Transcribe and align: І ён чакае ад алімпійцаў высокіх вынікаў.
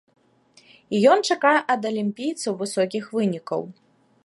І 0.95 1.01
ён 1.15 1.19
чакае 1.35 1.59
ад 1.75 1.81
алімпійцаў 1.91 2.57
высокіх 2.65 3.03
вынікаў. 3.19 3.61